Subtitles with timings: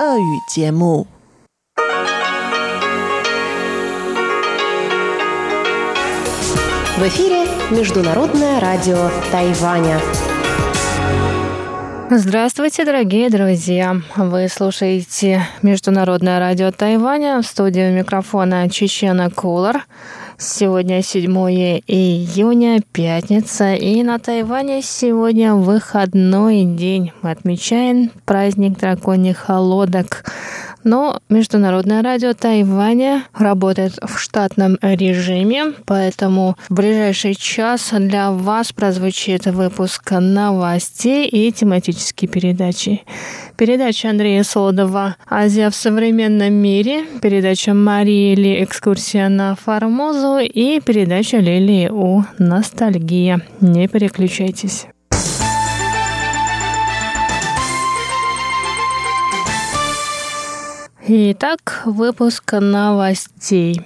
[0.00, 1.06] 俄语节目。
[6.96, 10.00] В эфире Международное радио Тайваня.
[12.10, 13.96] Здравствуйте, дорогие друзья!
[14.16, 19.86] Вы слушаете Международное радио Тайваня в студии микрофона Чечена Кулар.
[20.41, 21.29] Сегодня 7
[21.85, 27.11] июня, пятница, и на Тайване сегодня выходной день.
[27.21, 30.23] Мы отмечаем праздник драконьих лодок.
[30.83, 39.45] Но Международное радио Тайваня работает в штатном режиме, поэтому в ближайший час для вас прозвучит
[39.45, 43.01] выпуск новостей и тематические передачи.
[43.57, 51.37] Передача Андрея Солодова «Азия в современном мире», передача Марии Ли «Экскурсия на Формозу» и передача
[51.37, 53.41] Лилии У «Ностальгия».
[53.59, 54.87] Не переключайтесь.
[61.11, 63.81] Итак, выпуск новостей.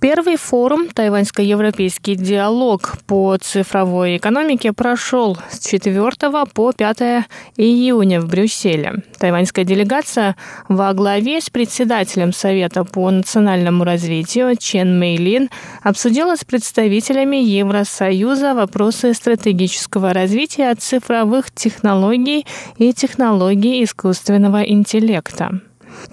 [0.00, 6.10] Первый форум «Тайваньско-европейский диалог» по цифровой экономике прошел с 4
[6.54, 7.26] по 5
[7.58, 9.02] июня в Брюсселе.
[9.18, 10.36] Тайваньская делегация
[10.70, 15.50] во главе с председателем Совета по национальному развитию Чен Мэйлин
[15.82, 22.46] обсудила с представителями Евросоюза вопросы стратегического развития цифровых технологий
[22.78, 25.60] и технологий искусственного интеллекта.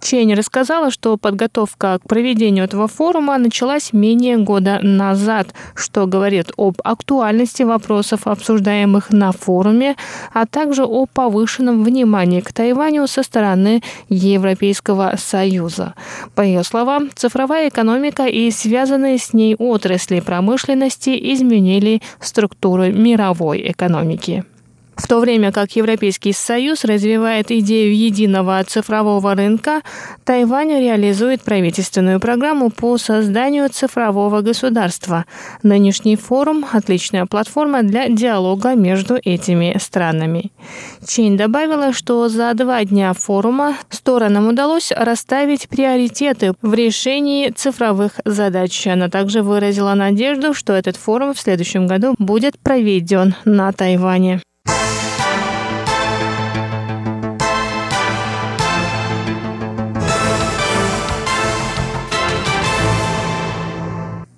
[0.02, 6.78] Чень рассказала, что подготовка к проведению этого форума началась менее года назад, что говорит об
[6.84, 9.96] актуальности вопросов, обсуждаемых на форуме,
[10.34, 15.94] а также о повышенном внимании к Тайваню со стороны Европейского Союза.
[16.36, 24.44] По ее словам, цифровая экономика и связанные с ней отрасли промышленности изменили структуру мировой экономики.
[25.02, 29.82] В то время как Европейский Союз развивает идею единого цифрового рынка,
[30.24, 35.26] Тайвань реализует правительственную программу по созданию цифрового государства.
[35.64, 40.52] Нынешний форум– отличная платформа для диалога между этими странами.
[41.06, 48.86] Чейн добавила, что за два дня форума сторонам удалось расставить приоритеты в решении цифровых задач.
[48.86, 54.42] Она также выразила надежду, что этот форум в следующем году будет проведен на Тайване.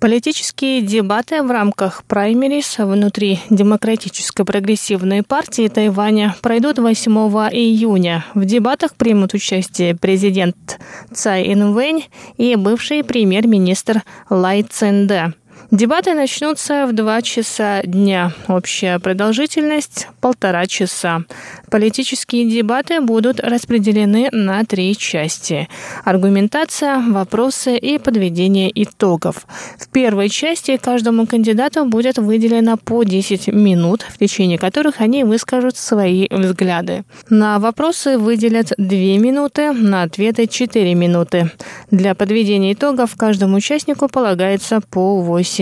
[0.04, 7.10] Политические дебаты в рамках праймерис внутри Демократической прогрессивной партии Тайваня пройдут 8
[7.50, 8.26] июня.
[8.34, 10.78] В дебатах примут участие президент
[11.10, 12.04] Цай Инвэнь
[12.36, 15.32] и бывший премьер-министр Лай Цэнде.
[15.70, 18.32] Дебаты начнутся в 2 часа дня.
[18.48, 21.22] Общая продолжительность– полтора часа.
[21.70, 25.68] Политические дебаты будут распределены на три части.
[26.04, 29.46] Аргументация, вопросы и подведение итогов.
[29.78, 35.76] В первой части каждому кандидату будет выделено по 10 минут, в течение которых они выскажут
[35.76, 37.04] свои взгляды.
[37.30, 41.50] На вопросы выделят 2 минуты, на ответы 4 минуты.
[41.90, 45.53] Для подведения итогов каждому участнику полагается по 8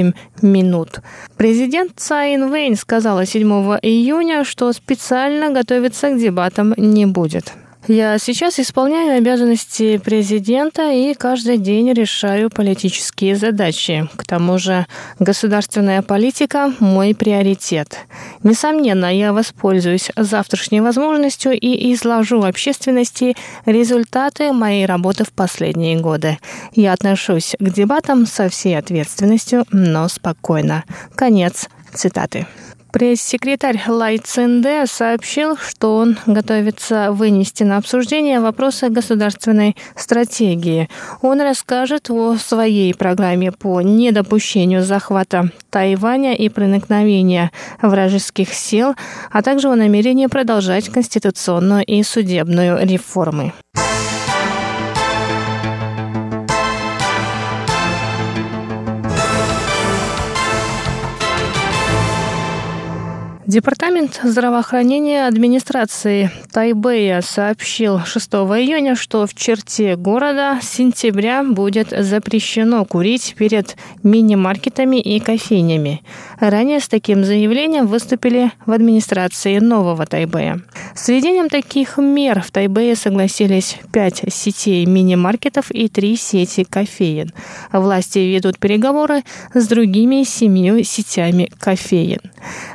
[0.42, 1.00] минут.
[1.36, 3.48] Президент Цай Инвейн сказала 7
[3.82, 7.52] июня, что специально готовится к дебатам не будет.
[7.88, 14.08] Я сейчас исполняю обязанности президента и каждый день решаю политические задачи.
[14.14, 14.86] К тому же
[15.18, 17.98] государственная политика– мой приоритет.
[18.44, 26.38] Несомненно, я воспользуюсь завтрашней возможностью и изложу общественности результаты моей работы в последние годы.
[26.76, 30.84] Я отношусь к дебатам со всей ответственностью, но спокойно.
[31.16, 32.46] Конец цитаты.
[32.92, 40.90] Пресс-секретарь Лай Цинде сообщил, что он готовится вынести на обсуждение вопросы государственной стратегии.
[41.22, 47.50] Он расскажет о своей программе по недопущению захвата Тайваня и проникновения
[47.80, 48.94] вражеских сил,
[49.30, 53.54] а также о намерении продолжать конституционную и судебную реформы.
[63.46, 72.84] Департамент здравоохранения администрации Тайбэя сообщил 6 июня, что в черте города с сентября будет запрещено
[72.84, 76.02] курить перед мини-маркетами и кофейнями.
[76.42, 80.60] Ранее с таким заявлением выступили в администрации нового Тайбэя.
[80.92, 87.30] С введением таких мер в Тайбэе согласились пять сетей мини-маркетов и три сети кофеин.
[87.72, 89.22] Власти ведут переговоры
[89.54, 92.18] с другими семью сетями кофеин.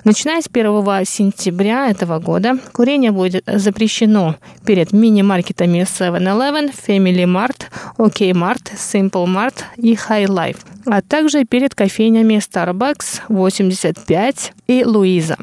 [0.06, 4.36] Начиная с 1 1 сентября этого года курение будет запрещено
[4.66, 7.66] перед мини-маркетами 7-Eleven, Family Mart,
[7.98, 13.24] OK Mart, Simple Mart и High Life, а также перед кофейнями Starbucks,
[13.64, 15.38] 85 и Луиза.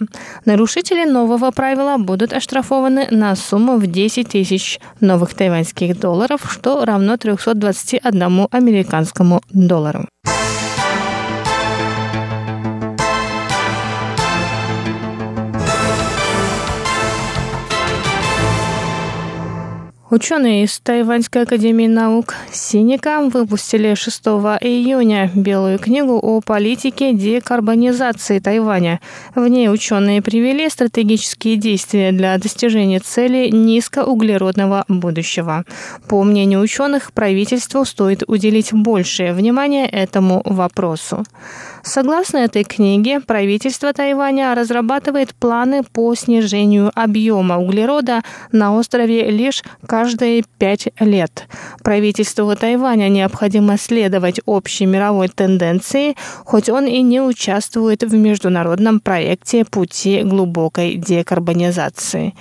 [0.44, 7.16] Нарушители нового правила будут оштрафованы на сумму в 10 тысяч новых тайваньских долларов, что равно
[7.16, 10.06] 321 американскому доллару.
[20.10, 24.20] Ученые из Тайваньской академии наук Синика выпустили 6
[24.60, 29.00] июня белую книгу о политике декарбонизации Тайваня.
[29.34, 35.64] В ней ученые привели стратегические действия для достижения цели низкоуглеродного будущего.
[36.06, 41.24] По мнению ученых, правительству стоит уделить большее внимание этому вопросу.
[41.82, 48.22] Согласно этой книге, правительство Тайваня разрабатывает планы по снижению объема углерода
[48.52, 49.62] на острове лишь
[50.04, 51.48] каждые пять лет.
[51.82, 56.14] Правительству Тайваня необходимо следовать общей мировой тенденции,
[56.44, 62.34] хоть он и не участвует в международном проекте пути глубокой декарбонизации.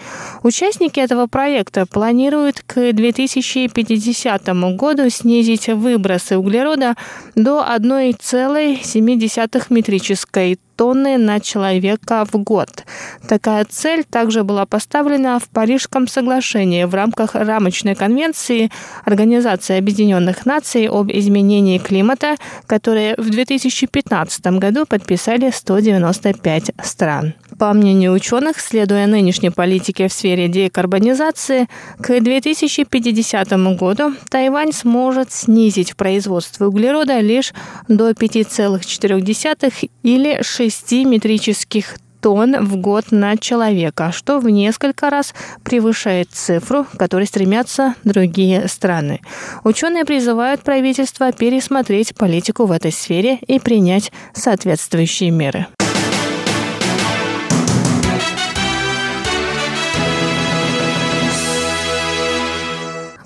[0.44, 4.46] Участники этого проекта планируют к 2050
[4.76, 6.96] году снизить выбросы углерода
[7.36, 12.84] до 1,7 метрической тонны на человека в год.
[13.28, 18.72] Такая цель также была поставлена в Парижском соглашении в рамках рамочной конвенции
[19.06, 22.36] Организации Объединенных Наций об изменении климата,
[22.68, 27.34] которые в 2015 году подписали 195 стран.
[27.60, 31.68] По мнению ученых, следуя нынешней политике в сфере декарбонизации,
[32.00, 37.54] к 2050 году Тайвань сможет снизить производство углерода лишь
[37.88, 40.63] до 5,4 или 6
[41.06, 47.96] метрических тонн в год на человека, что в несколько раз превышает цифру, к которой стремятся
[48.06, 49.20] другие страны.
[49.66, 55.68] Ученые призывают правительство пересмотреть политику в этой сфере и принять соответствующие меры.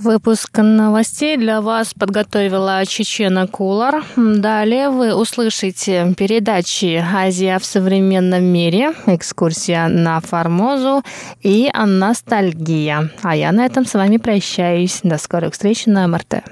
[0.07, 4.05] Выпуск новостей для вас подготовила Чечена Кулар.
[4.17, 11.05] Далее вы услышите передачи «Азия в современном мире», экскурсия на Формозу
[11.41, 13.11] и «Ностальгия».
[13.23, 15.01] А я на этом с вами прощаюсь.
[15.05, 16.43] До скорых встреч на МРТ.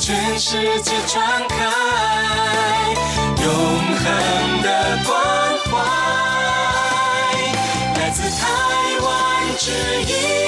[0.00, 1.85] 全世界传开，永
[4.07, 4.67] 恒的
[5.05, 5.11] 关
[5.65, 5.71] 怀，
[7.99, 8.41] 来自台
[9.01, 9.07] 湾
[9.57, 9.71] 之
[10.03, 10.46] 音。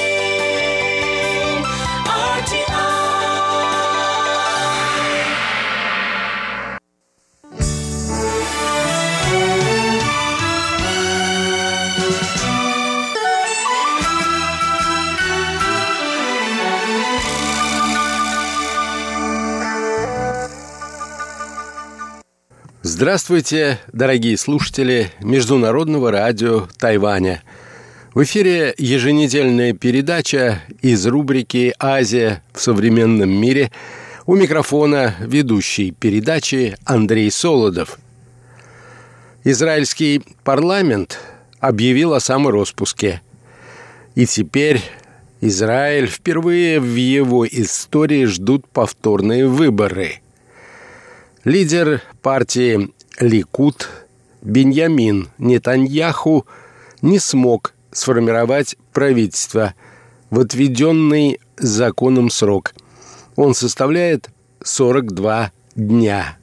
[23.01, 27.41] Здравствуйте, дорогие слушатели Международного радио Тайваня.
[28.13, 33.71] В эфире еженедельная передача из рубрики «Азия в современном мире».
[34.25, 37.99] У микрофона ведущий передачи Андрей Солодов.
[39.45, 41.19] Израильский парламент
[41.61, 43.21] объявил о самороспуске.
[44.15, 44.81] И теперь
[45.39, 50.19] Израиль впервые в его истории ждут повторные выборы–
[51.49, 53.89] Лидер партии Ликут
[54.43, 56.45] Беньямин Нетаньяху
[57.01, 59.73] не смог сформировать правительство
[60.29, 62.75] в отведенный законом срок.
[63.35, 64.29] Он составляет
[64.63, 66.37] 42 дня.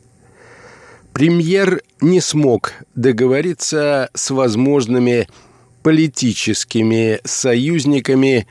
[1.13, 5.29] Премьер не смог договориться с возможными
[5.85, 8.49] политическими союзниками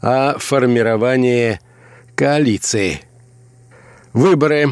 [0.00, 1.60] о формировании
[2.14, 3.02] коалиции.
[4.14, 4.70] Выборы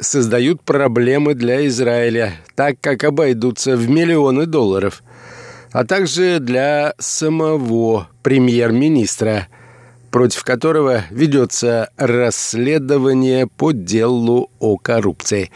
[0.00, 5.02] создают проблемы для Израиля, так как обойдутся в миллионы долларов,
[5.72, 9.48] а также для самого премьер-министра,
[10.10, 15.50] против которого ведется расследование по делу о коррупции.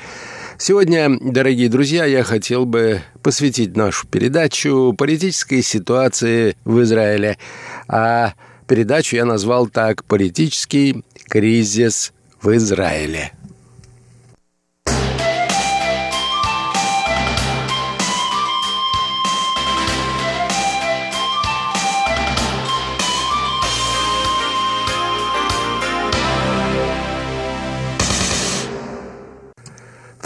[0.56, 7.38] Сегодня, дорогие друзья, я хотел бы посвятить нашу передачу политической ситуации в Израиле.
[7.88, 8.34] А
[8.68, 13.32] передачу я назвал так «Политический кризис в Израиле».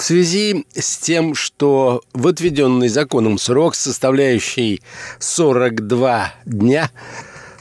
[0.08, 4.80] Связи с тем, что в отведенный законом срок, составляющий
[5.18, 6.90] 42 дня,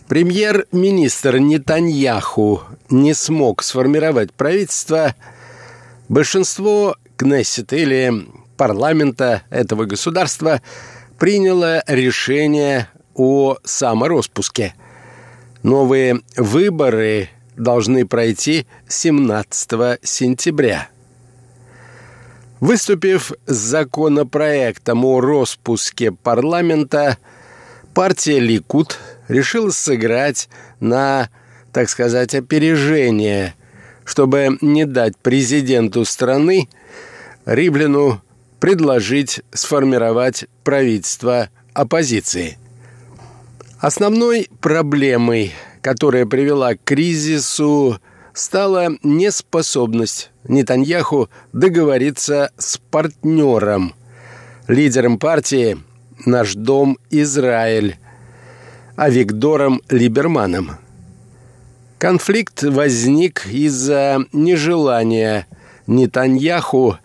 [0.08, 5.14] премьер-министр Нетаньяху не смог сформировать правительство,
[6.08, 8.14] большинство Кнессета или
[8.56, 10.62] парламента этого государства
[11.20, 14.74] приняло решение о самороспуске.
[15.64, 20.88] Новые выборы должны пройти 17 сентября.
[22.60, 27.18] Выступив с законопроектом о распуске парламента,
[27.94, 28.98] партия «Ликут»
[29.28, 30.50] решила сыграть
[30.80, 31.30] на,
[31.72, 33.54] так сказать, опережение,
[34.06, 36.68] чтобы не дать президенту страны
[37.46, 38.22] Риблину
[38.60, 42.58] предложить сформировать правительство оппозиции.
[43.80, 48.00] Основной проблемой, которая привела к кризису,
[48.34, 53.94] стала неспособность Нетаньяху договориться с партнером,
[54.68, 55.78] лидером партии
[56.26, 57.98] «Наш дом Израиль»,
[58.96, 60.72] Авигдором Либерманом.
[62.00, 65.46] Конфликт возник из-за нежелания
[65.86, 66.98] Нетаньяху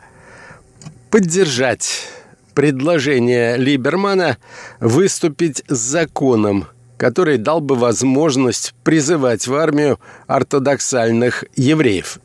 [1.10, 2.08] поддержать
[2.54, 4.38] предложение Либермана
[4.80, 12.18] выступить с законом, который дал бы возможность призывать в армию ортодоксальных евреев.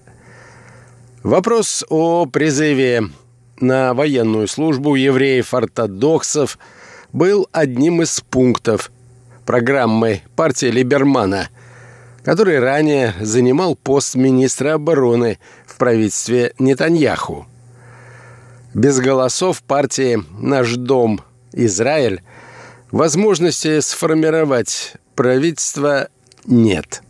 [1.28, 3.04] Вопрос о призыве
[3.60, 6.58] на военную службу евреев-ортодоксов
[7.12, 8.90] был одним из пунктов
[9.46, 11.50] программы партии Либермана,
[12.24, 17.46] который ранее занимал пост министра обороны в правительстве Нетаньяху.
[18.74, 21.20] Без голосов партии «Наш дом.
[21.52, 22.24] Израиль»
[22.90, 26.08] возможности сформировать правительство
[26.46, 27.04] нет.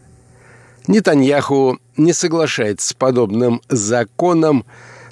[0.87, 4.65] Нетаньяху не соглашается с подобным законом,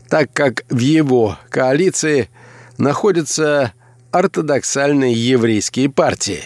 [0.10, 2.30] так как в его коалиции
[2.78, 3.74] находятся
[4.12, 6.44] ортодоксальные еврейские партии.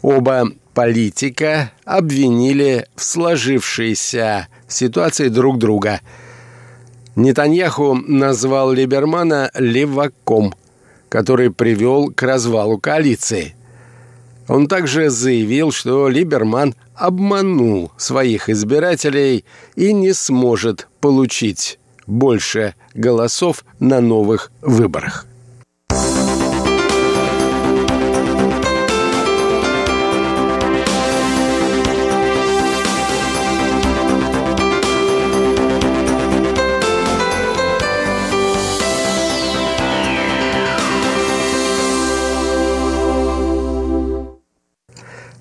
[0.00, 6.00] Оба политика обвинили в сложившейся ситуации друг друга–
[7.14, 10.54] Нетаньяху назвал Либермана «леваком»,
[11.10, 13.54] который привел к развалу коалиции.
[14.48, 19.44] Он также заявил, что Либерман обманул своих избирателей
[19.76, 25.26] и не сможет получить больше голосов на новых выборах.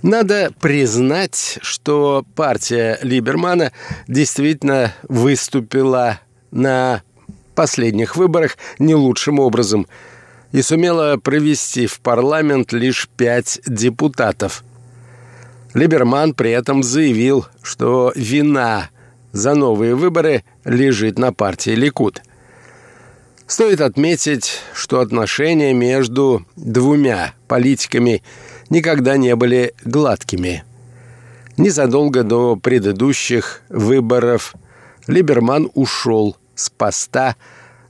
[0.03, 3.71] Надо признать, что партия Либермана
[4.07, 7.03] действительно выступила на
[7.53, 9.85] последних выборах не лучшим образом
[10.51, 14.63] и сумела провести в парламент лишь пять депутатов.
[15.75, 18.89] Либерман при этом заявил, что вина
[19.31, 22.23] за новые выборы лежит на партии Ликуд.
[23.45, 28.23] Стоит отметить, что отношения между двумя политиками–
[28.71, 30.63] никогда не были гладкими.
[31.57, 34.55] Незадолго до предыдущих выборов
[35.05, 37.35] Либерман ушел с поста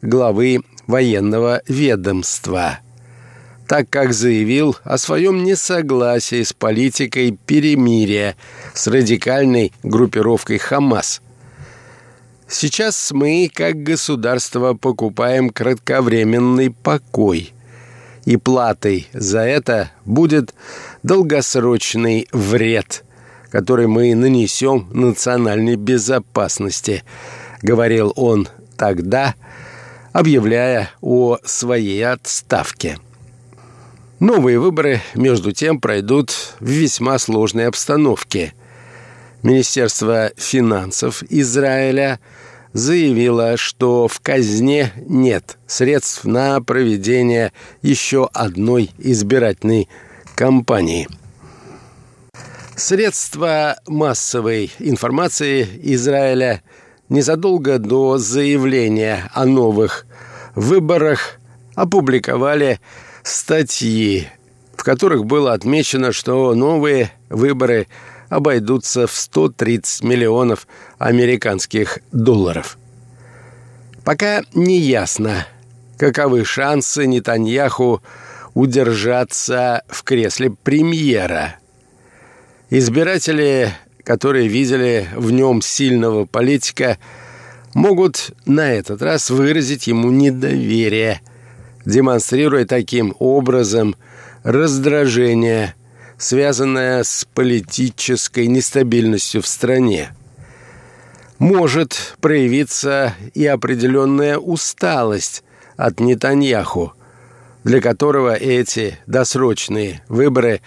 [0.02, 2.80] главы военного ведомства,
[3.68, 8.36] так как заявил о своем несогласии с политикой перемирия
[8.74, 11.22] с радикальной группировкой «Хамас».
[12.48, 17.54] Сейчас мы, как государство, покупаем кратковременный покой–
[18.26, 20.54] и платой за это будет
[21.04, 23.04] долгосрочный вред,
[23.50, 27.04] который мы нанесем национальной безопасности,
[27.62, 28.48] говорил он
[28.78, 29.36] тогда,
[30.14, 33.00] объявляя о своей отставке.
[34.20, 38.54] Новые выборы, между тем, пройдут в весьма сложной обстановке.
[39.42, 42.20] Министерство финансов Израиля–
[42.74, 47.52] заявила, что в казне нет средств на проведение
[47.82, 49.90] еще одной избирательной
[50.36, 51.08] кампании.
[52.76, 56.62] Средства массовой информации Израиля
[57.10, 60.06] незадолго до заявления о новых
[60.56, 61.40] выборах
[61.76, 62.80] опубликовали
[63.24, 64.28] статьи,
[64.76, 67.88] в которых было отмечено, что новые выборы–
[68.32, 70.66] обойдутся в 130 миллионов
[70.98, 72.78] американских долларов.
[74.06, 75.46] Пока не ясно,
[75.98, 78.02] каковы шансы Нетаньяху
[78.54, 81.58] удержаться в кресле премьера.
[82.70, 83.74] Избиратели,
[84.06, 86.98] которые видели в нем сильного политика,
[87.74, 91.20] могут на этот раз выразить ему недоверие,
[91.86, 93.98] демонстрируя таким образом
[94.44, 95.76] раздражение,
[96.22, 100.14] связанное с политической нестабильностью в стране.
[101.40, 105.44] Может проявиться и определенная усталость
[105.78, 106.94] от Нетаньяху,
[107.64, 110.62] для которого эти досрочные выборы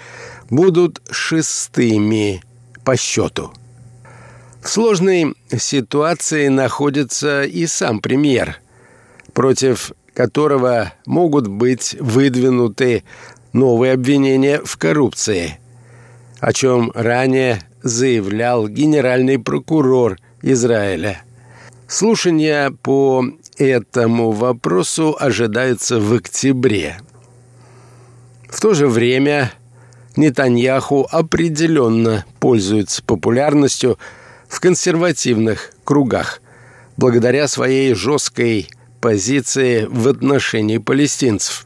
[0.50, 2.42] будут шестыми
[2.84, 3.52] по счету.
[4.60, 8.58] В сложной ситуации находится и сам премьер,
[9.32, 13.04] против которого могут быть выдвинуты
[13.54, 15.58] новые обвинения в коррупции,
[16.40, 21.22] о чем ранее заявлял генеральный прокурор Израиля.
[21.86, 23.24] Слушания по
[23.56, 26.98] этому вопросу ожидаются в октябре.
[28.50, 29.52] В то же время
[30.16, 33.98] Нетаньяху определенно пользуется популярностью
[34.48, 36.40] в консервативных кругах
[36.96, 38.68] благодаря своей жесткой
[39.00, 41.63] позиции в отношении палестинцев.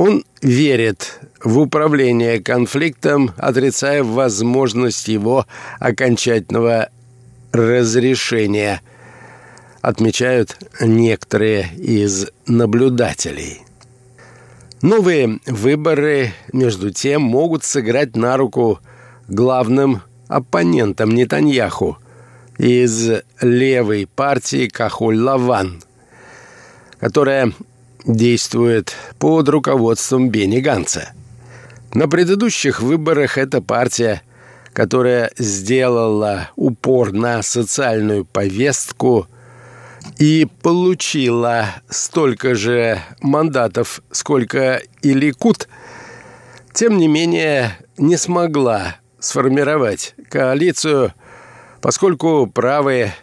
[0.00, 5.44] Он верит в управление конфликтом, отрицая возможность его
[5.78, 6.88] окончательного
[7.52, 8.80] разрешения,
[9.82, 13.60] отмечают некоторые из наблюдателей.
[14.80, 18.80] Новые выборы, между тем, могут сыграть на руку
[19.28, 21.98] главным оппонентам Нетаньяху
[22.56, 25.82] из левой партии Кахуль-Лаван,
[27.00, 27.52] которая
[28.04, 31.12] действует под руководством Бенни Ганца.
[31.92, 34.22] На предыдущих выборах эта партия,
[34.72, 39.26] которая сделала упор на социальную повестку
[40.18, 45.68] и получила столько же мандатов, сколько и Ликут,
[46.72, 51.12] тем не менее не смогла сформировать коалицию,
[51.80, 53.14] поскольку правые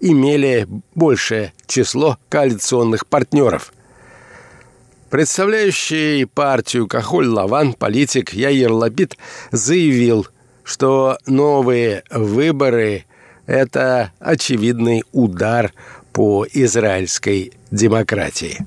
[0.00, 3.72] имели большее число коалиционных партнеров.
[5.14, 9.16] Представляющий партию Кахоль-Лаван политик Яир Лапид
[9.52, 10.26] заявил,
[10.64, 13.04] что новые выборы–
[13.46, 15.72] это очевидный удар
[16.12, 18.66] по израильской демократии.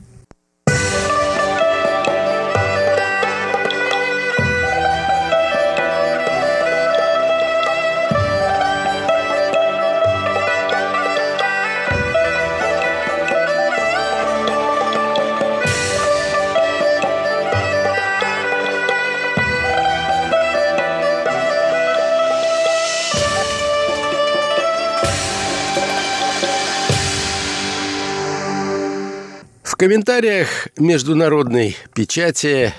[29.77, 32.73] Комментариях международной печати,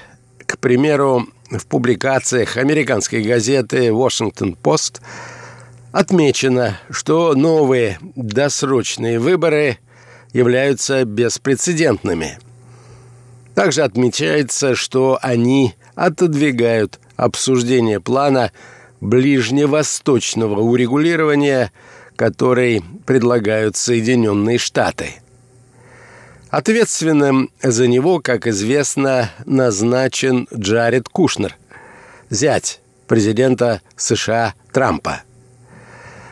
[0.46, 5.00] к примеру, в публикациях американской газеты «Вашингтон-Пост»
[5.92, 9.78] отмечено, что новые досрочные выборы
[10.32, 12.38] являются беспрецедентными.
[13.54, 18.50] Также отмечается, что они отодвигают обсуждение плана
[19.00, 21.72] ближневосточного урегулирования,
[22.16, 25.14] который предлагают Соединенные Штаты–
[26.50, 31.54] Ответственным за него, как известно, назначен Джаред Кушнер,
[32.30, 35.22] зять президента США Трампа.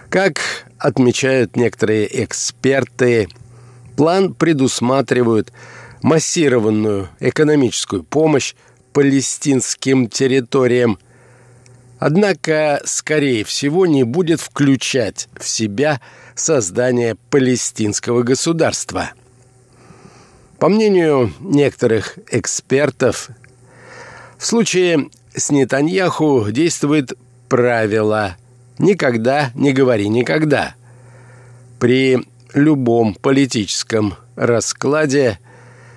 [0.09, 0.41] Как
[0.79, 3.29] отмечают некоторые эксперты,
[3.95, 5.53] план предусматривает
[6.03, 8.55] массированную экономическую помощь
[8.95, 10.99] палестинским территориям,
[11.99, 16.01] однако, скорее всего, не будет включать в себя
[16.35, 19.11] создание палестинского государства–
[20.59, 23.31] по мнению некоторых экспертов,
[24.38, 27.12] в случае с Нетаньяху действует
[27.49, 28.37] правило
[28.79, 30.75] «никогда не говори никогда».
[31.79, 35.38] При любом политическом раскладе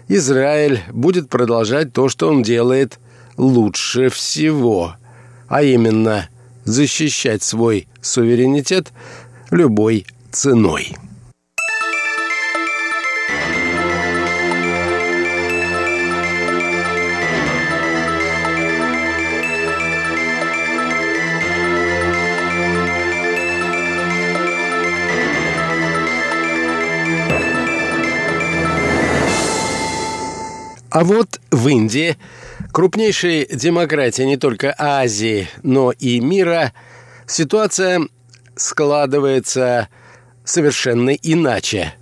[0.10, 3.00] Израиль будет продолжать то, что он делает
[3.38, 4.96] лучше всего,
[5.48, 6.28] а именно
[6.66, 8.92] защищать свой суверенитет
[9.52, 10.96] любой ценой.
[30.90, 32.18] А вот в Индии,
[32.72, 36.74] крупнейшей демократии не только Азии, но и мира,
[37.28, 38.08] ситуация
[38.56, 39.88] складывается
[40.44, 41.94] совершенно иначе.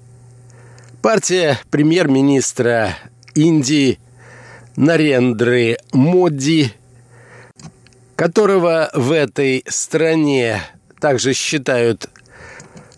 [1.02, 2.96] Партия премьер-министра
[3.36, 4.00] Индии
[4.78, 6.72] Нарендры Моди,
[8.16, 10.62] которого в этой стране
[11.02, 12.10] также считают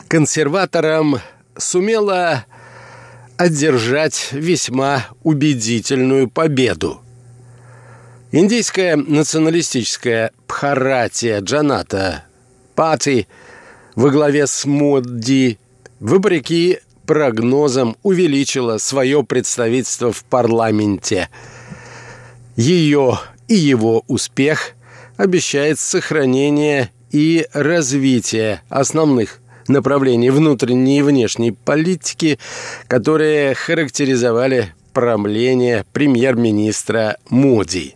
[0.07, 1.19] консерватором,
[1.57, 2.45] сумела
[3.39, 6.99] одержать весьма убедительную победу.
[8.33, 12.25] Индийская националистическая Бхаратия Джаната
[12.75, 13.29] Пати
[13.95, 15.57] во главе с Модди,
[16.01, 21.29] вопреки прогнозам, увеличила свое представительство в парламенте.
[22.57, 24.73] Ее и его успех
[25.15, 29.39] обещает сохранение и развитие основных
[29.69, 32.39] направлений внутренней и внешней политики,
[32.87, 37.95] которые характеризовали правление премьер-министра Моди.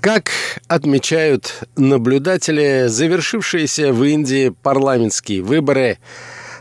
[0.00, 0.30] Как
[0.68, 5.98] отмечают наблюдатели, завершившиеся в Индии парламентские выборы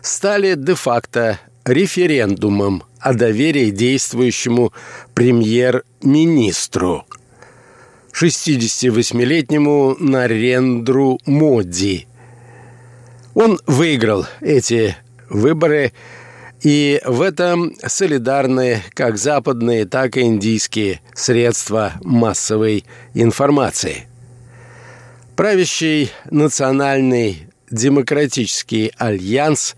[0.02, 4.74] стали де-факто референдумом о доверии действующему
[5.14, 7.06] премьер-министру.
[8.14, 12.08] 68-летнему Нарендру Моди.
[13.38, 14.98] Он выиграл эти
[15.30, 15.94] выборы,
[16.64, 24.08] и в этом солидарны как западные, так и индийские средства массовой информации.
[25.36, 29.76] Правящий национальный демократический альянс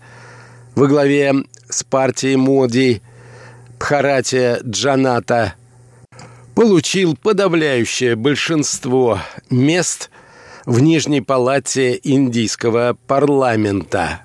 [0.74, 1.34] во главе
[1.68, 3.02] с партией Моди
[3.78, 5.52] Бхаратия Джаната
[6.54, 9.20] получил подавляющее большинство
[9.50, 10.08] мест
[10.70, 14.20] в Нижней палате индийского парламента.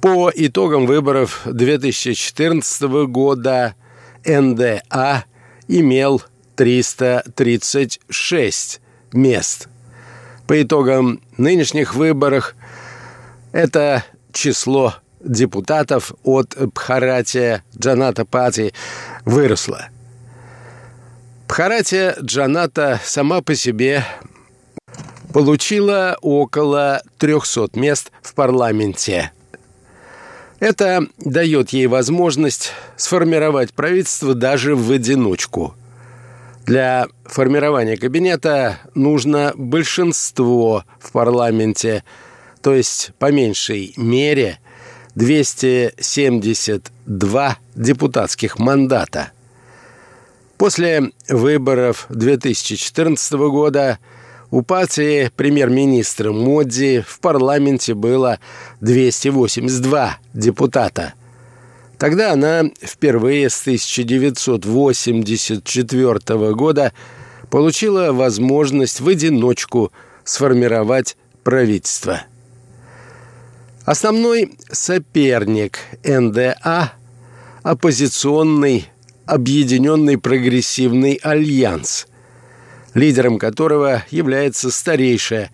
[0.00, 3.74] По итогам выборов 2014 года
[4.24, 5.24] НДА
[5.68, 6.22] имел
[6.56, 8.80] 336
[9.12, 9.68] мест.
[10.46, 12.54] По итогам нынешних выборов
[13.52, 18.72] это число депутатов от Бхаратия Джаната Пати
[19.26, 19.80] выросло–
[21.48, 24.04] Бхаратия Джаната сама по себе
[25.32, 29.30] получила около 300 мест в парламенте.
[30.60, 35.76] Это дает ей возможность сформировать правительство даже в одиночку.
[36.66, 42.02] Для формирования кабинета нужно большинство в парламенте,
[42.60, 44.58] то есть по меньшей мере
[45.14, 49.30] 272 депутатских мандата–
[50.58, 54.00] После выборов 2014 года
[54.50, 58.40] у партии премьер-министра Модди в парламенте было
[58.80, 61.12] 282 депутата.
[61.98, 66.94] Тогда она впервые с 1984 года
[67.50, 69.92] получила возможность в одиночку
[70.24, 72.22] сформировать правительство.
[73.84, 76.94] Основной соперник НДА–
[77.62, 78.88] оппозиционный
[79.28, 82.06] Объединенный прогрессивный альянс,
[82.94, 85.50] лидером которого является старейшая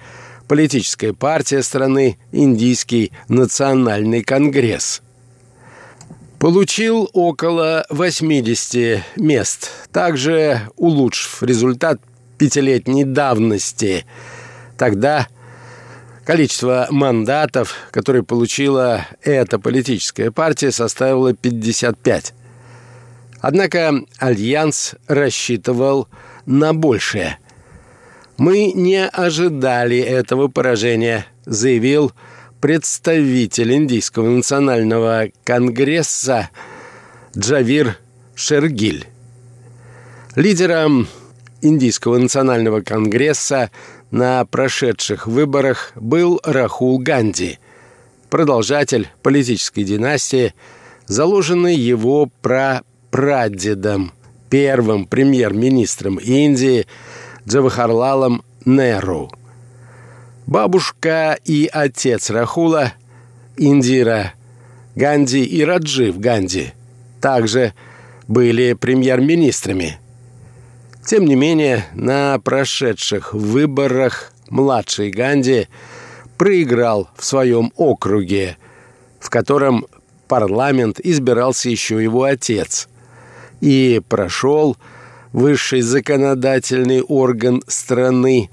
[0.49, 5.03] политическая партия страны Индийский национальный конгресс.
[6.39, 12.01] Получил около 80 мест, также улучшив результат
[12.37, 14.05] пятилетней давности.
[14.77, 15.29] Тогда
[16.25, 22.35] количество мандатов, которые получила эта политическая партия, составило 55.
[23.41, 26.09] Однако Альянс рассчитывал
[26.73, 27.39] большее.
[28.37, 32.13] «Мы не ожидали этого поражения», заявил
[32.61, 36.51] представитель Индийского национального конгресса
[37.37, 37.99] Джавир
[38.35, 39.07] Шергиль.
[40.35, 41.07] Лидером
[41.63, 43.71] Индийского национального конгресса
[44.11, 47.59] на прошедших выборах был Рахул Ганди,
[48.31, 50.55] продолжатель политической династии,
[51.07, 54.13] заложенной его про прадедом,
[54.55, 56.87] первым премьер-министром Индии
[57.45, 59.33] Джавахарлалом Неру.
[60.47, 62.93] Бабушка и отец Рахула,
[63.57, 64.35] Индира
[64.95, 66.73] Ганди и Раджив Ганди,
[67.21, 67.75] также
[68.29, 69.99] были премьер-министрами.
[71.05, 75.67] Тем не менее, на прошедших выборах младший Ганди
[76.39, 78.57] проиграл в своем округе,
[79.19, 79.85] в котором
[80.29, 82.89] парламент избирался еще его отец–
[83.61, 84.77] и прошел
[85.33, 88.51] высший законодательный орган страны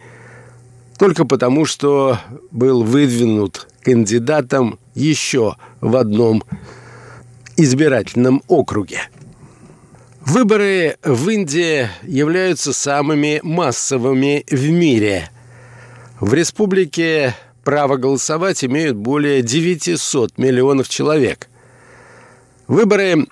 [0.97, 2.19] только потому, что
[2.51, 6.43] был выдвинут кандидатом еще в одном
[7.57, 9.09] избирательном округе.
[10.21, 15.29] Выборы в Индии являются самыми массовыми в мире.
[16.19, 21.47] В республике право голосовать имеют более 900 миллионов человек.
[22.67, 23.25] Выборы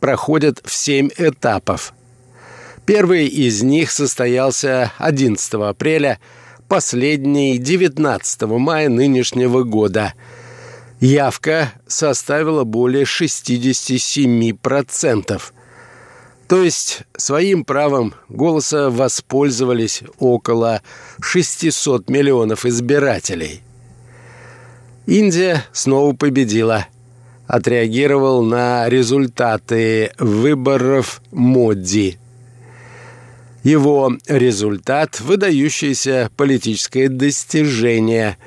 [0.00, 1.94] проходят в семь этапов.
[2.86, 6.18] Первый из них состоялся 11 апреля,
[6.68, 10.14] последний 19 мая нынешнего года.
[10.98, 15.40] Явка составила более 67%.
[16.48, 20.82] То есть своим правом голоса воспользовались около
[21.20, 23.62] 600 миллионов избирателей.
[25.06, 26.88] Индия снова победила.
[27.50, 32.16] Отреагировал на результаты выборов Модди.
[33.64, 38.38] Его результат– выдающееся политическое достижение,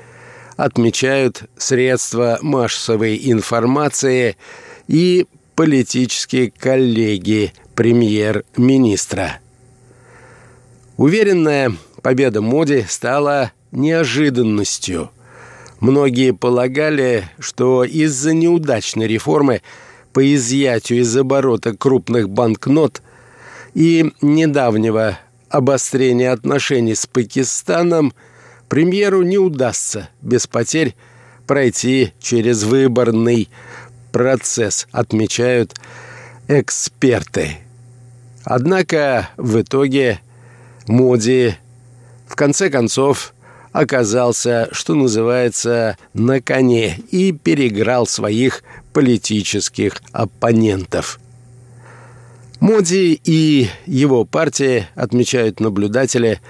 [0.56, 4.38] отмечают средства массовой информации
[4.88, 9.38] и политические коллеги премьер-министра.
[10.96, 15.10] Уверенная победа Моди стала неожиданностью.
[15.80, 19.62] Многие полагали, что из-за неудачной реформы
[20.12, 23.02] по изъятию из оборота крупных банкнот
[23.74, 28.14] и недавнего обострения отношений с Пакистаном
[28.68, 30.94] премьеру не удастся без потерь
[31.46, 33.48] пройти через выборный
[34.12, 35.74] процесс, отмечают
[36.48, 37.58] эксперты.
[38.44, 40.20] Однако в итоге
[40.86, 41.56] Моди
[42.26, 43.34] в конце концов
[43.74, 51.18] оказался, что называется, на коне и переграл своих политических оппонентов.
[52.60, 56.40] Моди и его партия, отмечают наблюдатели,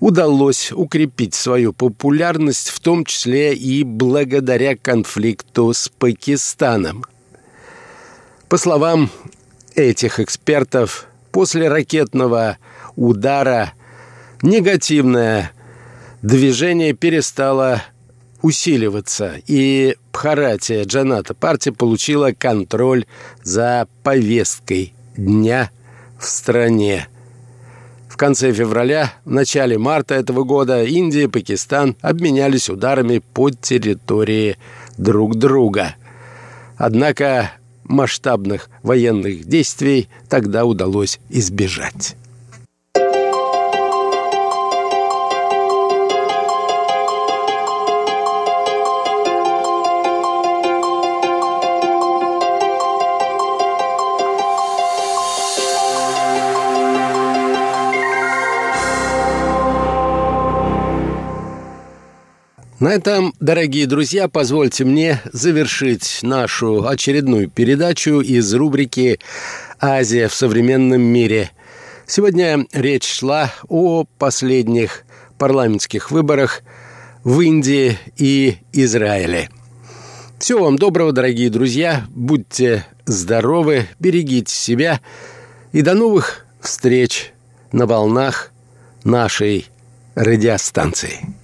[0.00, 7.04] удалось укрепить свою популярность, в том числе и благодаря конфликту с Пакистаном.
[8.48, 9.08] По словам
[9.76, 12.58] этих экспертов, после ракетного
[12.96, 13.72] удара
[14.42, 15.52] негативное
[16.22, 17.82] движение перестало
[18.42, 23.04] усиливаться, и Бхаратия Джаната партия получила контроль
[23.42, 25.70] за повесткой дня
[26.18, 27.08] в стране–
[28.20, 34.58] конце февраля, в начале марта этого года Индия и Пакистан обменялись ударами по территории
[34.98, 35.94] друг друга.
[36.76, 37.52] Однако
[37.84, 42.14] масштабных военных действий тогда удалось избежать.
[62.80, 69.20] На этом, дорогие друзья, позвольте мне завершить нашу очередную передачу из рубрики
[69.78, 71.50] «Азия в современном мире».
[72.06, 75.04] Сегодня речь шла о последних
[75.36, 76.62] парламентских выборах
[77.22, 79.50] в Индии и Израиле.
[80.38, 82.06] Всего вам доброго, дорогие друзья.
[82.08, 85.02] Будьте здоровы, берегите себя.
[85.72, 87.34] И до новых встреч
[87.72, 88.52] на волнах
[89.04, 89.66] нашей
[90.14, 91.39] радиостанции.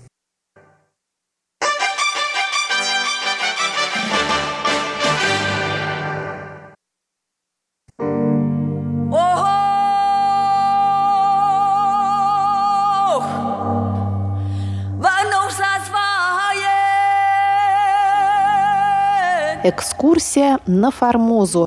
[19.69, 21.67] Экскурсия на Формозу.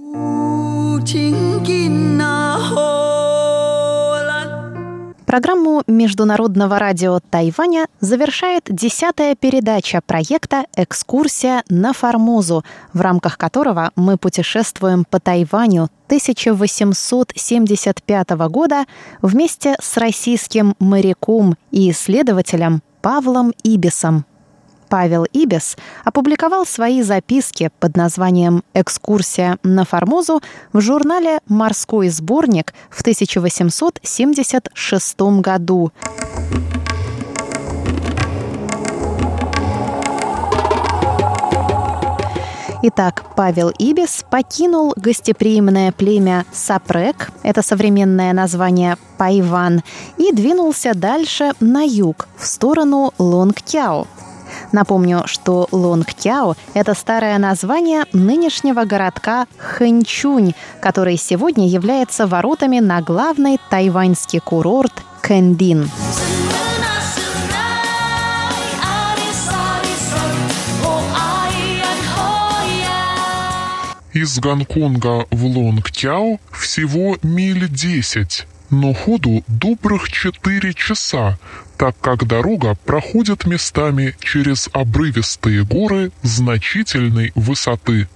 [5.26, 14.16] Программу Международного радио Тайваня завершает десятая передача проекта «Экскурсия на Формозу», в рамках которого мы
[14.16, 18.86] путешествуем по Тайваню 1875 года
[19.22, 24.24] вместе с российским моряком и исследователем Павлом Ибисом.
[24.90, 30.42] Павел Ибис опубликовал свои записки под названием «Экскурсия на Формозу»
[30.74, 35.94] в журнале «Морской сборник» в 1876 году.
[42.82, 49.82] Итак, Павел Ибис покинул гостеприимное племя Сапрек, это современное название Пайван,
[50.18, 54.08] и двинулся дальше на юг, в сторону Лонгтяо.
[54.72, 63.60] Напомню, что Лонгтяо– это старое название нынешнего городка Хэнчунь, который сегодня является воротами на главный
[63.70, 65.90] тайваньский курорт Кэндин.
[74.12, 81.38] Из Гонконга в Лонгтяо всего миль десять но ходу добрых четыре часа,
[81.78, 88.08] так как дорога проходит местами через обрывистые горы значительной высоты.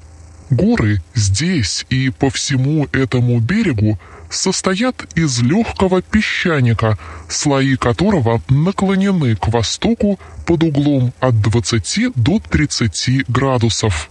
[0.49, 3.97] Горы здесь и по всему этому берегу
[4.29, 13.29] состоят из легкого песчаника, слои которого наклонены к востоку под углом от 20 до 30
[13.29, 14.09] градусов.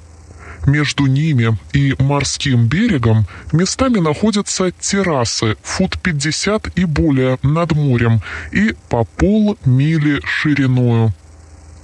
[0.67, 8.21] Между ними и морским берегом местами находятся террасы фут 50 и более над морем
[8.53, 11.13] и по полмили шириною.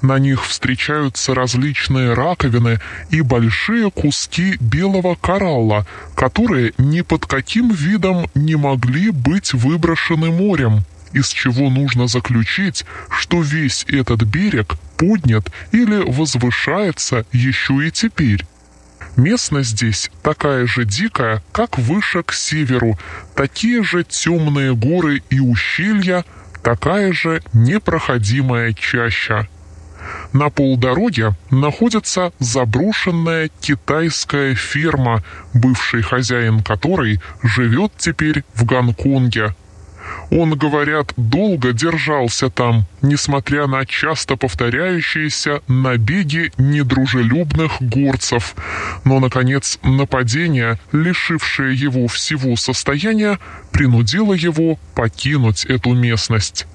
[0.01, 2.79] На них встречаются различные раковины
[3.11, 10.85] и большие куски белого коралла, которые ни под каким видом не могли быть выброшены морем,
[11.13, 18.45] из чего нужно заключить, что весь этот берег поднят или возвышается еще и теперь.
[19.19, 22.97] Местность здесь такая же дикая, как выше к северу,
[23.35, 26.25] такие же темные горы и ущелья,
[26.63, 29.49] такая же непроходимая чаща.
[30.33, 39.53] На полдороге находится заброшенная китайская ферма, бывший хозяин которой живет теперь в Гонконге.
[40.31, 48.55] Он, говорят, долго держался там, несмотря на часто повторяющиеся набеги недружелюбных горцев.
[49.05, 53.39] Но, наконец, нападение, лишившее его всего состояния,
[53.73, 56.67] принудило его покинуть эту местность.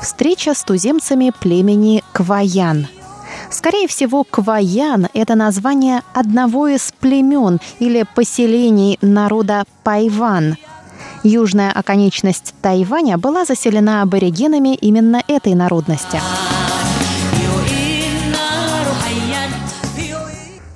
[0.00, 2.86] Встреча с туземцами племени Кваян.
[3.54, 10.56] Скорее всего, Кваян– это название одного из племен или поселений народа Пайван.
[11.22, 16.20] Южная оконечность Тайваня была заселена аборигенами именно этой народности.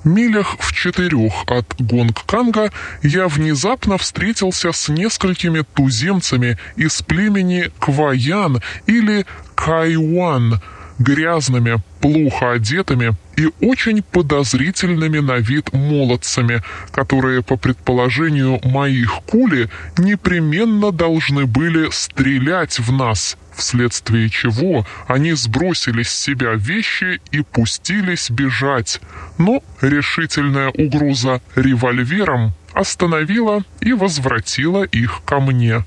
[0.05, 2.71] Милях в четырех от Гонгканга
[3.03, 10.61] я внезапно встретился с несколькими туземцами из племени Кваян или Кайуан,
[10.99, 20.91] грязными, плохо одетыми и очень подозрительными на вид молодцами, которые, по предположению моих кули, непременно
[20.91, 28.99] должны были стрелять в нас, вследствие чего они сбросили с себя вещи и пустились бежать.
[29.37, 35.83] Но решительная угроза револьвером остановила и возвратила их ко мне.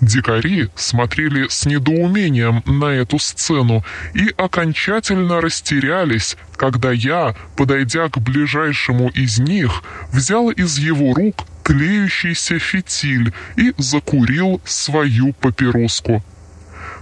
[0.00, 3.84] Дикари смотрели с недоумением на эту сцену
[4.14, 12.58] и окончательно растерялись, когда я, подойдя к ближайшему из них, взял из его рук тлеющийся
[12.58, 16.24] фитиль и закурил свою папироску.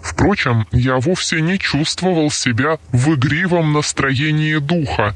[0.02, 5.14] Впрочем, я вовсе не чувствовал себя в игривом настроении духа.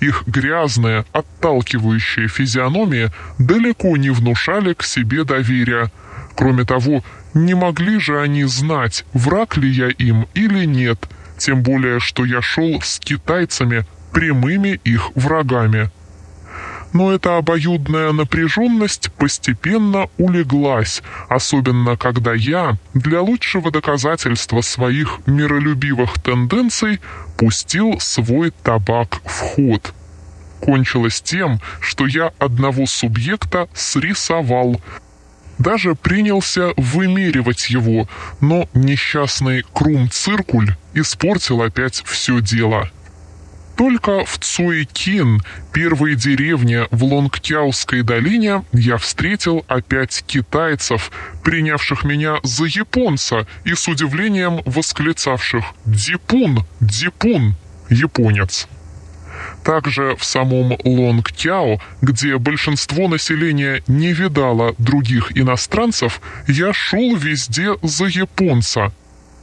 [0.00, 5.90] Их грязные, отталкивающие физиономии далеко не внушали к себе доверия.
[6.34, 10.98] Кроме того, не могли же они знать, враг ли я им или нет,
[11.38, 15.90] тем более, что я шел с китайцами, прямыми их врагами.
[16.92, 27.00] Но эта обоюдная напряженность постепенно улеглась, особенно когда я, для лучшего доказательства своих миролюбивых тенденций,
[27.36, 29.94] пустил свой табак в ход.
[30.60, 34.80] Кончилось тем, что я одного субъекта срисовал,
[35.60, 38.08] даже принялся вымеривать его,
[38.40, 42.90] но несчастный Крум-циркуль испортил опять все дело.
[43.76, 45.42] Только в Цуикин,
[45.72, 51.10] первой деревне в Лонгтяуской долине, я встретил опять китайцев,
[51.44, 56.66] принявших меня за японца и с удивлением восклицавших «Дипун!
[56.80, 57.54] Дипун!
[57.88, 58.68] Японец!»
[59.64, 68.06] Также в самом Лонгтяо, где большинство населения не видало других иностранцев, я шел везде за
[68.06, 68.92] японца,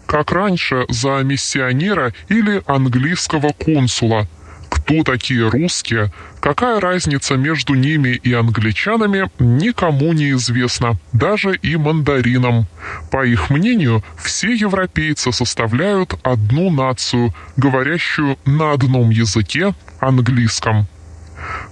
[0.07, 4.27] как раньше за миссионера или английского консула.
[4.69, 12.67] Кто такие русские, какая разница между ними и англичанами, никому не известно, даже и мандаринам.
[13.11, 20.87] По их мнению, все европейцы составляют одну нацию, говорящую на одном языке, английском.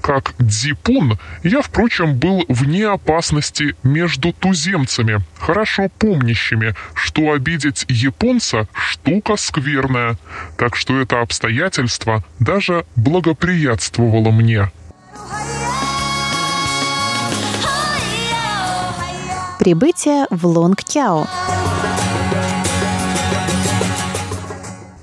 [0.01, 9.35] Как дзипун, я, впрочем, был вне опасности между туземцами, хорошо помнящими, что обидеть японца– штука
[9.35, 10.17] скверная,
[10.57, 14.69] так что это обстоятельство даже благоприятствовало мне.
[19.57, 21.27] Прибытие в Лонгтяо.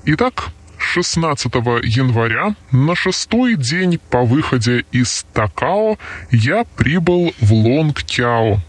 [0.05, 0.45] Итак,
[0.93, 5.97] 16 января, на шестой день по выходе из Такао,
[6.29, 8.61] я прибыл в Лонгтяо.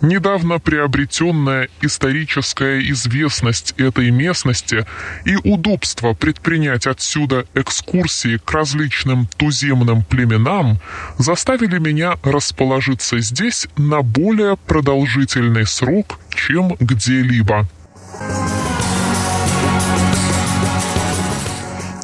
[0.00, 4.84] Недавно приобретенная историческая известность этой местности
[5.24, 10.80] и удобство предпринять отсюда экскурсии к различным туземным племенам
[11.18, 17.68] заставили меня расположиться здесь на более продолжительный срок, чем где-либо.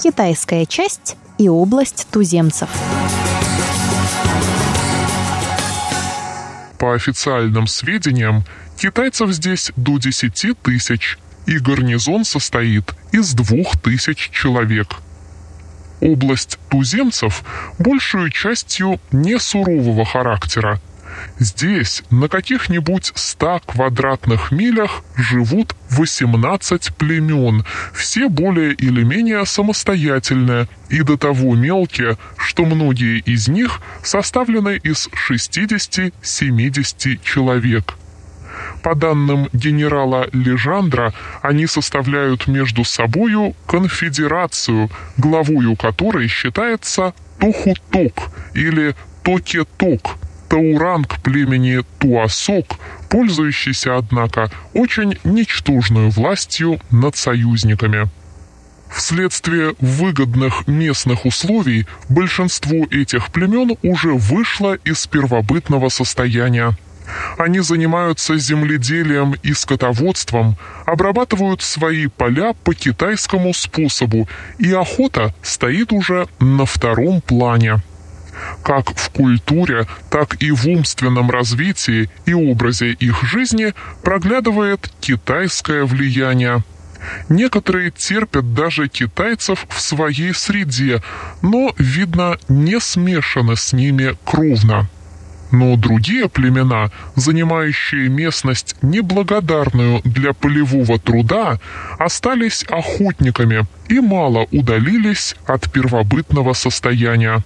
[0.09, 2.68] Китайская часть и область туземцев.
[6.78, 8.44] По официальным сведениям,
[8.78, 14.94] китайцев здесь до 10 тысяч, и гарнизон состоит из двух тысяч человек.
[16.00, 17.42] Область туземцев
[17.80, 20.80] большую частью не сурового характера,
[21.38, 31.02] Здесь на каких-нибудь 100 квадратных милях живут 18 племен, все более или менее самостоятельные и
[31.02, 37.94] до того мелкие, что многие из них составлены из 60-70 человек.
[38.82, 41.12] По данным генерала Лежандра,
[41.42, 50.16] они составляют между собою конфедерацию, главою которой считается Тухуток или Токеток,
[50.49, 52.66] Тауранг племени Туасок,
[53.09, 58.09] пользующийся, однако, очень ничтожную властью над союзниками.
[58.90, 66.76] Вследствие выгодных местных условий большинство этих племен уже вышло из первобытного состояния.
[67.38, 74.28] Они занимаются земледелием и скотоводством, обрабатывают свои поля по китайскому способу,
[74.59, 77.82] и охота стоит уже на втором плане
[78.62, 86.62] как в культуре, так и в умственном развитии и образе их жизни проглядывает китайское влияние.
[87.28, 91.03] Некоторые терпят даже китайцев в своей среде,
[91.43, 94.89] но, видно, не смешаны с ними кровно.
[95.53, 101.61] Но другие племена, занимающие местность неблагодарную для полевого труда,
[101.99, 107.45] остались охотниками и мало удалились от первобытного состояния.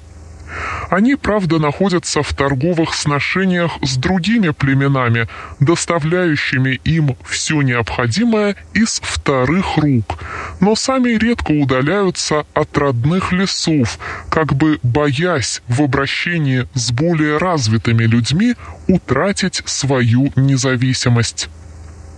[0.90, 5.28] Они, правда, находятся в торговых сношениях с другими племенами,
[5.60, 10.18] доставляющими им все необходимое из вторых рук,
[10.60, 13.98] но сами редко удаляются от родных лесов,
[14.30, 18.54] как бы боясь в обращении с более развитыми людьми
[18.88, 21.48] утратить свою независимость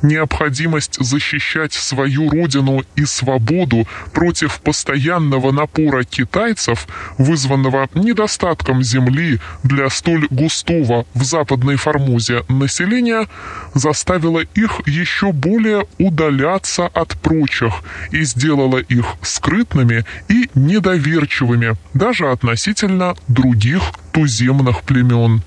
[0.02, 6.86] необходимость защищать свою родину и свободу против постоянного напора китайцев,
[7.18, 13.28] вызванного недостатком земли для столь густого в Западной Формозе населения,
[13.74, 17.72] заставила их еще более удаляться от прочих
[18.10, 23.82] и сделала их скрытными и недоверчивыми даже относительно других
[24.12, 25.42] туземных племен.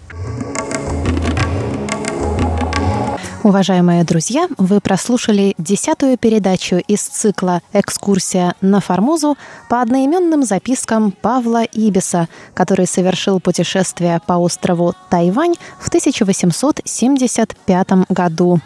[3.46, 9.38] Уважаемые друзья, вы прослушали десятую передачу из цикла «Экскурсия на Формозу»
[9.70, 18.62] по одноименным запискам Павла Ибиса, который совершил путешествие по острову Тайвань в 1875 году.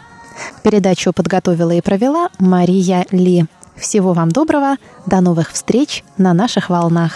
[0.62, 3.44] Передачу подготовила и провела Мария Ли.
[3.76, 7.12] Всего вам доброго, до новых встреч на наших волнах.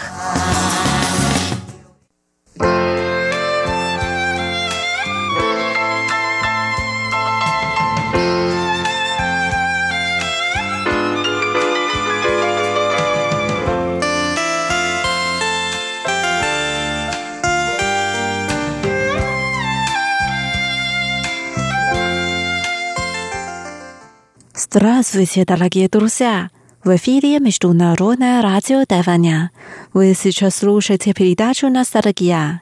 [24.77, 26.49] Здравствуйте, дорогие друзья!
[26.83, 29.51] В эфире Международное радио Тайваня.
[29.93, 32.61] Вы сейчас слушаете передачу «Ностальгия».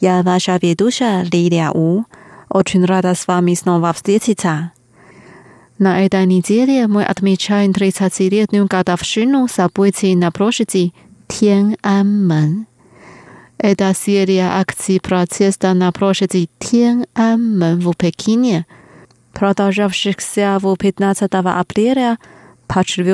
[0.00, 2.04] Я ваша ведущая Лилия У.
[2.48, 4.72] Очень рада с вами снова встретиться.
[5.78, 10.92] На этой неделе мы отмечаем 30-летнюю годовщину событий на площади
[11.28, 12.66] Тяньаньмэн.
[13.58, 18.66] Это серия акций протеста на площади Тяньаньмэн в Пекине–
[19.32, 22.18] продолжавшихся в 15 апреля
[22.66, 23.06] по 4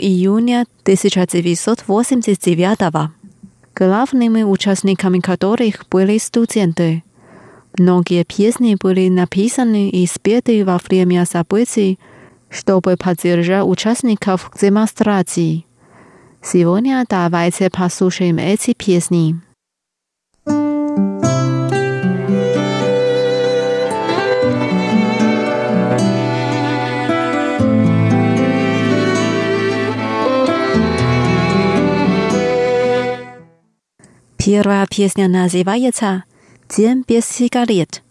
[0.00, 3.12] июня 1989
[3.74, 7.02] главными участниками которых были студенты.
[7.78, 11.98] Многие песни были написаны и спеты во время событий,
[12.50, 15.66] чтобы поддержать участников демонстраций.
[16.42, 19.40] Сегодня давайте послушаем эти песни.
[34.51, 36.23] Первая песня называется
[36.69, 38.01] «День без сигарет».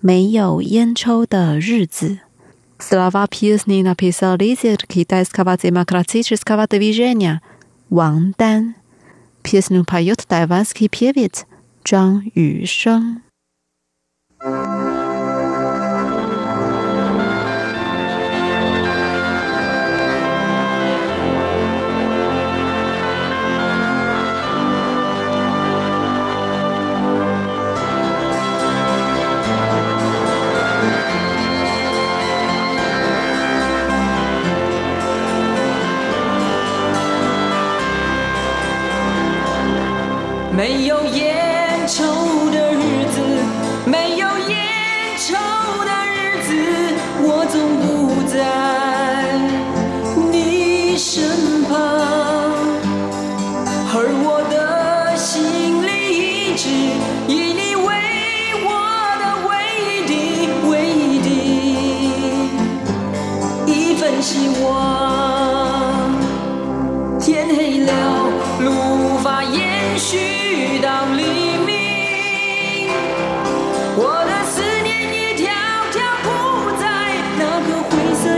[0.00, 2.18] 没有烟抽的日子。
[2.78, 4.56] Slava pjesni napisali
[4.88, 7.40] Kitaskava demokratičkava движения
[7.90, 8.74] 王丹。
[9.42, 11.44] Pjesnu поет тайванский певец
[11.84, 12.64] 张雨
[40.55, 42.05] 没有烟抽
[42.49, 43.19] 的日子，
[43.85, 44.55] 没有烟
[45.17, 45.35] 抽
[45.83, 46.49] 的日子，
[47.19, 48.33] 我总不在
[50.31, 51.75] 你身旁，
[53.91, 54.55] 而我的
[55.17, 56.69] 心里一直
[57.27, 57.85] 以你为
[58.63, 58.69] 我
[59.19, 59.51] 的唯
[59.83, 60.15] 一的
[60.69, 61.27] 唯一的
[63.73, 65.14] 一份希望。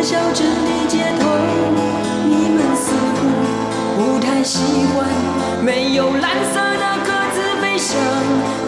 [0.09, 1.27] 小镇的街头。
[2.29, 3.27] 你们似乎
[3.97, 4.63] 不太习
[4.95, 5.05] 惯
[5.61, 7.99] 没有蓝色的鸽子飞翔。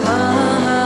[0.04, 0.79] 啊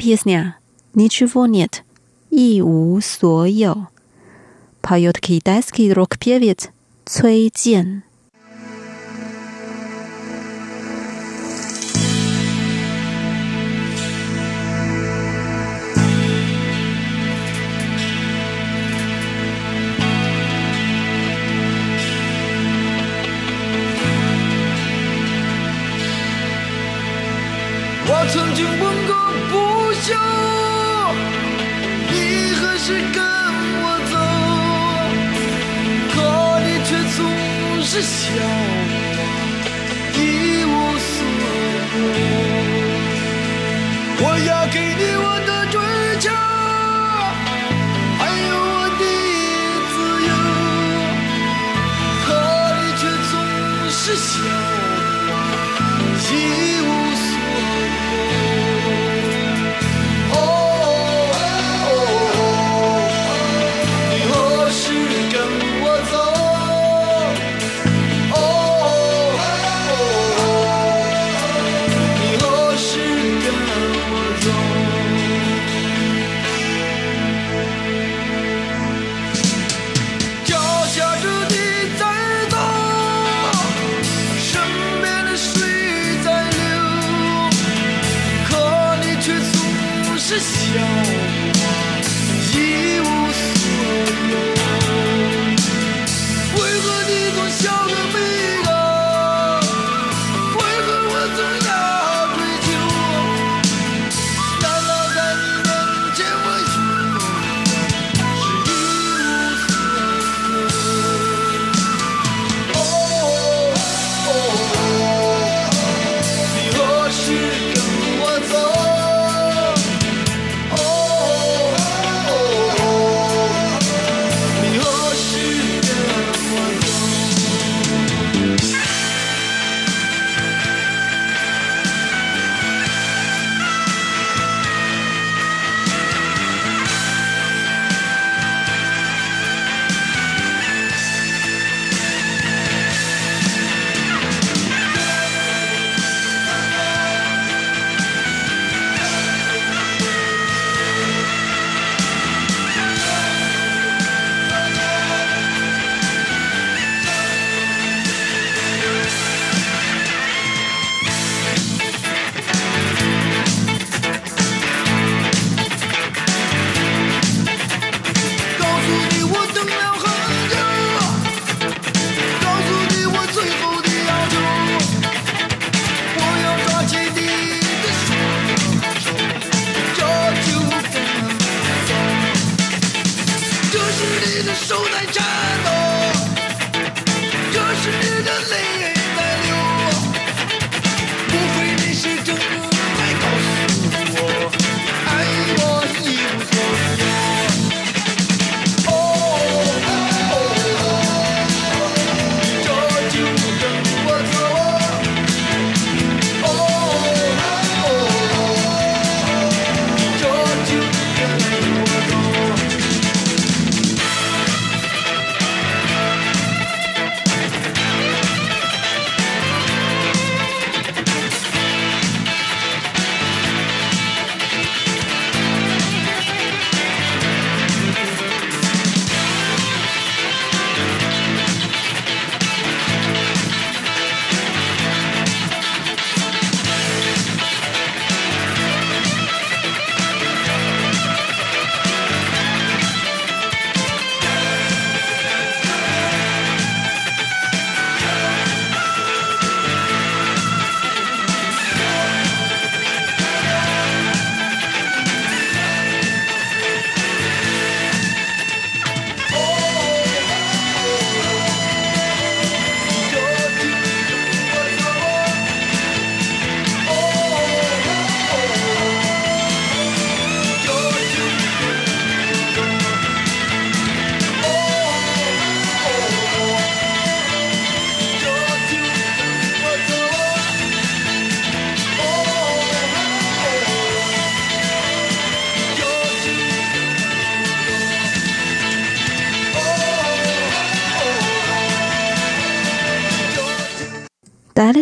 [0.00, 0.56] песня
[0.94, 1.84] «Ничего нет»
[2.30, 2.62] и «И
[4.80, 6.70] Поет китайский рок-певец
[7.04, 8.02] Цуй Цзян.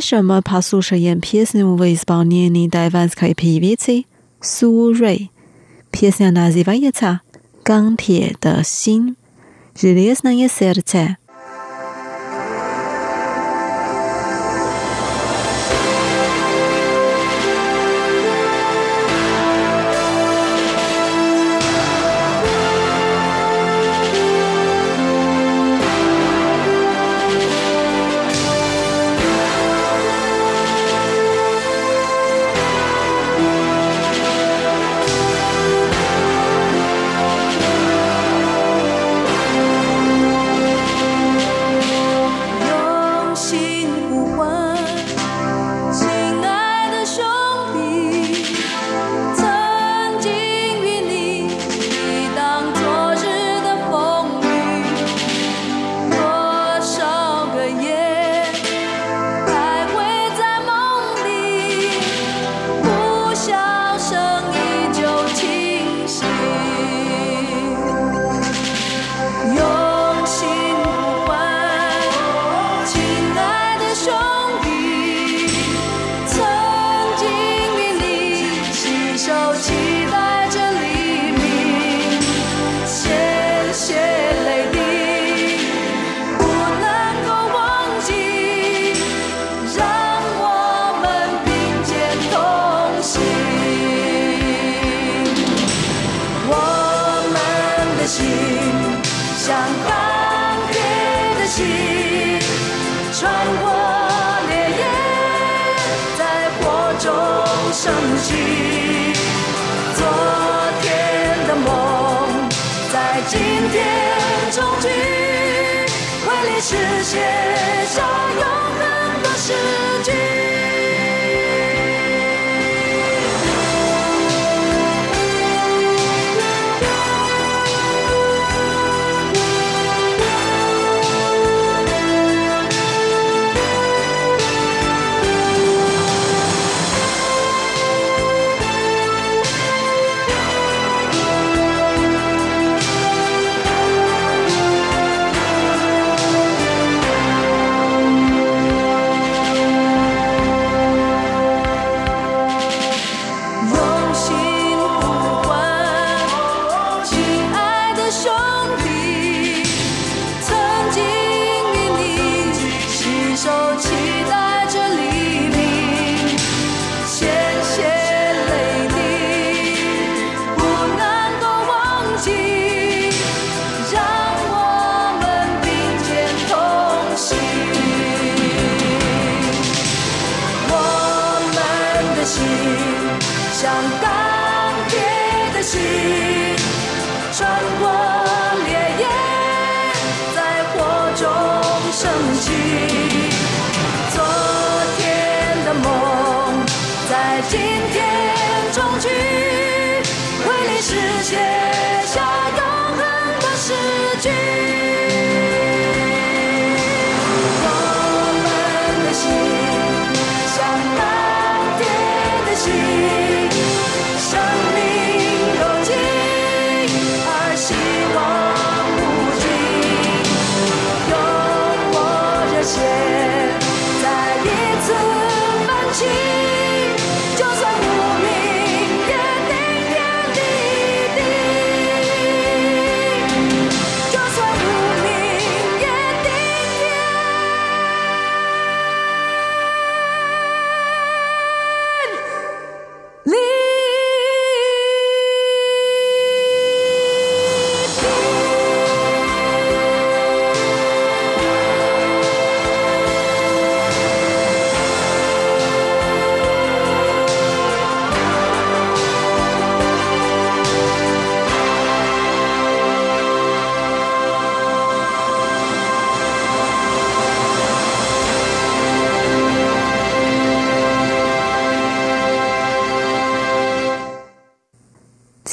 [0.08, 0.98] 什么怕素食？
[0.98, 4.04] 盐偏喜欢为是包年年带饭是开片片吃，
[4.40, 5.28] 苏芮
[5.90, 7.20] 偏想拿一碗一餐，
[7.62, 9.16] 钢铁的心
[9.76, 11.18] 是里是拿一色的菜。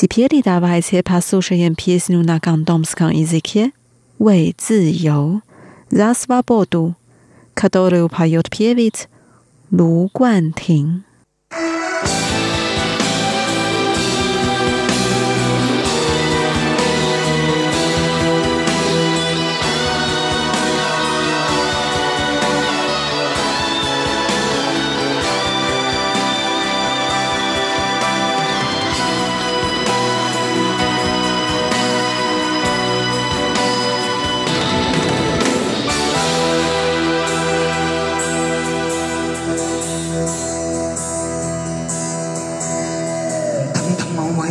[0.05, 3.73] Теперь давайте послушаем песню на кантонском языке
[4.19, 5.43] «为自由»
[5.91, 6.95] «За свободу»,
[7.55, 9.09] которую поет певец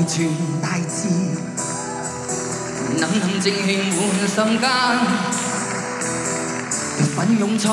[0.07, 0.29] 全
[0.61, 1.09] 大志，
[2.99, 3.93] 能能正氣滿
[4.29, 4.69] 心間，
[7.17, 7.65] 奮勇創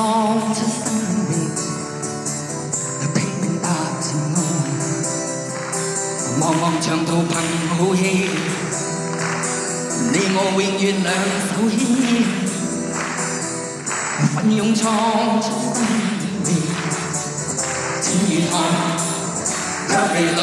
[0.54, 0.82] 出生
[1.28, 1.32] 命，
[3.14, 3.68] 拼命踏
[4.00, 4.38] 前路，
[6.40, 7.34] 茫茫長途憑
[7.68, 8.00] 好戲，
[10.12, 11.12] 你我永遠兩
[11.48, 11.80] 手牽，
[14.36, 14.80] 奮勇創
[15.42, 15.76] 出生
[16.44, 16.48] 命，
[18.00, 18.52] 錢與汗，
[19.88, 20.40] 卻未累。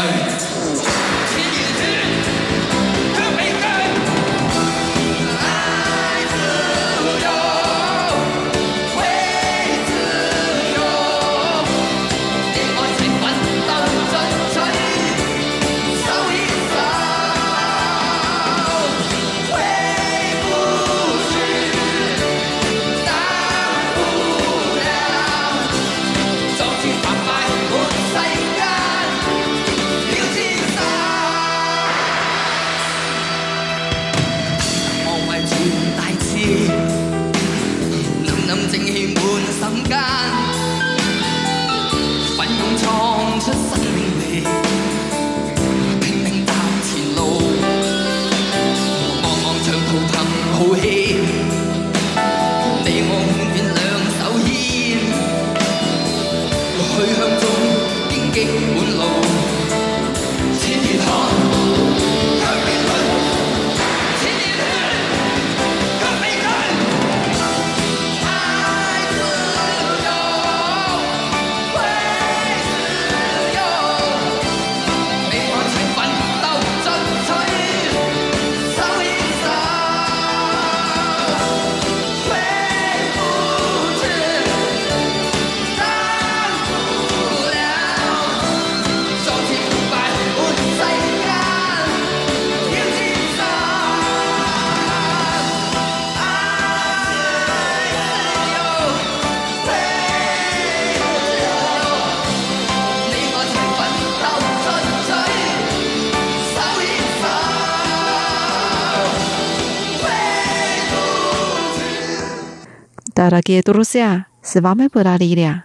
[113.39, 115.63] Дорогие друзья, с вами была Лилия.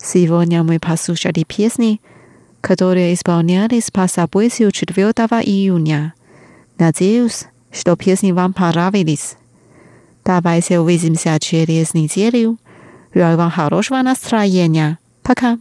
[0.00, 2.00] Сегодня мы послушали песни,
[2.60, 5.04] которые исполнялись по событию 4
[5.42, 6.14] июня.
[6.78, 9.36] Надеюсь, что песни вам понравились.
[10.24, 12.56] Давайте увидимся через неделю.
[13.12, 15.00] Желаю вам хорошего настроения.
[15.24, 15.58] Пока.